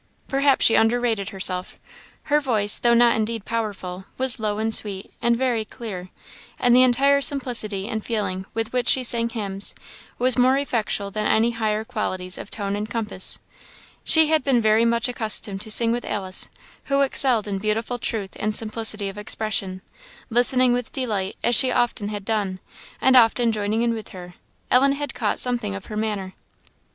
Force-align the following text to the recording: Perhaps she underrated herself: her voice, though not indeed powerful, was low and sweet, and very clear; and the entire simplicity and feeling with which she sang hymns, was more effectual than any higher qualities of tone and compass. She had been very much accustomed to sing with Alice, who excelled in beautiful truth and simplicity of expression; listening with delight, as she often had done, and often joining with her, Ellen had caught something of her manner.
Perhaps 0.27 0.65
she 0.65 0.73
underrated 0.73 1.29
herself: 1.29 1.77
her 2.23 2.39
voice, 2.39 2.79
though 2.79 2.95
not 2.95 3.15
indeed 3.15 3.45
powerful, 3.45 4.05
was 4.17 4.39
low 4.39 4.57
and 4.57 4.73
sweet, 4.73 5.13
and 5.21 5.37
very 5.37 5.63
clear; 5.63 6.09
and 6.57 6.75
the 6.75 6.81
entire 6.81 7.21
simplicity 7.21 7.87
and 7.87 8.03
feeling 8.03 8.47
with 8.55 8.73
which 8.73 8.87
she 8.87 9.03
sang 9.03 9.29
hymns, 9.29 9.75
was 10.17 10.39
more 10.39 10.57
effectual 10.57 11.11
than 11.11 11.27
any 11.27 11.51
higher 11.51 11.83
qualities 11.83 12.39
of 12.39 12.49
tone 12.49 12.75
and 12.75 12.89
compass. 12.89 13.37
She 14.03 14.29
had 14.29 14.43
been 14.43 14.59
very 14.59 14.85
much 14.85 15.07
accustomed 15.07 15.61
to 15.61 15.69
sing 15.69 15.91
with 15.91 16.03
Alice, 16.05 16.49
who 16.85 17.01
excelled 17.01 17.47
in 17.47 17.59
beautiful 17.59 17.99
truth 17.99 18.35
and 18.39 18.55
simplicity 18.55 19.07
of 19.07 19.19
expression; 19.19 19.83
listening 20.31 20.73
with 20.73 20.91
delight, 20.91 21.35
as 21.43 21.55
she 21.55 21.71
often 21.71 22.07
had 22.09 22.25
done, 22.25 22.59
and 22.99 23.15
often 23.15 23.51
joining 23.51 23.87
with 23.93 24.09
her, 24.09 24.33
Ellen 24.71 24.93
had 24.93 25.13
caught 25.13 25.37
something 25.37 25.75
of 25.75 25.85
her 25.85 25.95
manner. 25.95 26.33